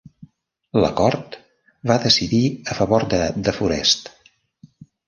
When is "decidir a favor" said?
2.07-3.07